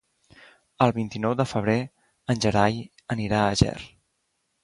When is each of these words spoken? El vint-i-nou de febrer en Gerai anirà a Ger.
El 0.85 0.93
vint-i-nou 0.95 1.35
de 1.41 1.45
febrer 1.51 1.75
en 2.35 2.41
Gerai 2.47 2.81
anirà 3.17 3.45
a 3.45 3.53
Ger. 3.65 3.77